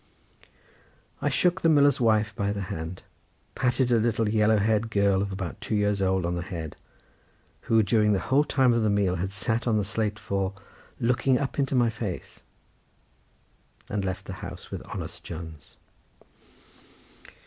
I 1.21 1.29
shook 1.29 1.61
the 1.61 1.69
miller's 1.69 2.01
wife 2.01 2.35
by 2.35 2.51
the 2.51 2.61
hand, 2.73 3.03
patted 3.53 3.91
a 3.91 3.97
little 3.99 4.27
yellow 4.27 4.57
haired 4.57 4.89
girl 4.89 5.21
of 5.21 5.31
about 5.31 5.61
two 5.61 5.75
years 5.75 6.01
old 6.01 6.25
on 6.25 6.33
the 6.33 6.41
head 6.41 6.75
who 7.69 7.83
during 7.83 8.11
the 8.11 8.19
whole 8.19 8.43
time 8.43 8.73
of 8.73 8.81
the 8.81 8.89
meal 8.89 9.17
had 9.17 9.31
sat 9.31 9.67
on 9.67 9.77
the 9.77 9.85
slate 9.85 10.17
floor 10.17 10.53
looking 10.99 11.37
up 11.37 11.59
into 11.59 11.75
my 11.75 11.91
face, 11.91 12.39
and 13.89 14.03
left 14.03 14.25
the 14.25 14.33
house 14.41 14.71
with 14.71 14.81
honest 14.87 15.23
Jones. 15.23 15.75